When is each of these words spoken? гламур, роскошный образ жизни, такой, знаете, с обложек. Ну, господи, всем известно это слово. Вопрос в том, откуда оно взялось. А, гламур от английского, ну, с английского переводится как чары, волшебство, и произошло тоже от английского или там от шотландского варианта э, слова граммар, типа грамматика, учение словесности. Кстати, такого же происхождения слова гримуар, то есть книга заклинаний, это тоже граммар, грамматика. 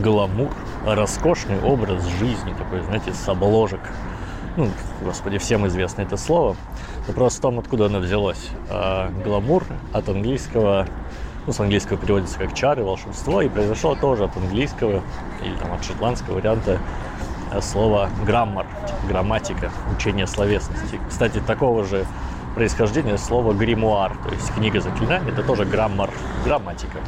гламур, 0.00 0.50
роскошный 0.86 1.60
образ 1.60 2.04
жизни, 2.18 2.54
такой, 2.56 2.82
знаете, 2.82 3.12
с 3.12 3.28
обложек. 3.28 3.80
Ну, 4.56 4.70
господи, 5.02 5.38
всем 5.38 5.66
известно 5.66 6.02
это 6.02 6.16
слово. 6.16 6.56
Вопрос 7.06 7.36
в 7.36 7.40
том, 7.40 7.58
откуда 7.58 7.86
оно 7.86 8.00
взялось. 8.00 8.50
А, 8.70 9.10
гламур 9.24 9.64
от 9.92 10.08
английского, 10.08 10.86
ну, 11.46 11.52
с 11.52 11.60
английского 11.60 11.98
переводится 11.98 12.38
как 12.38 12.54
чары, 12.54 12.82
волшебство, 12.82 13.42
и 13.42 13.48
произошло 13.48 13.94
тоже 13.94 14.24
от 14.24 14.36
английского 14.36 15.02
или 15.44 15.56
там 15.56 15.72
от 15.72 15.84
шотландского 15.84 16.34
варианта 16.34 16.78
э, 17.52 17.60
слова 17.60 18.10
граммар, 18.26 18.66
типа 18.86 18.98
грамматика, 19.08 19.70
учение 19.96 20.26
словесности. 20.26 20.98
Кстати, 21.08 21.40
такого 21.46 21.84
же 21.84 22.04
происхождения 22.54 23.16
слова 23.16 23.52
гримуар, 23.52 24.16
то 24.24 24.34
есть 24.34 24.52
книга 24.52 24.80
заклинаний, 24.80 25.30
это 25.30 25.42
тоже 25.44 25.64
граммар, 25.64 26.10
грамматика. 26.44 26.98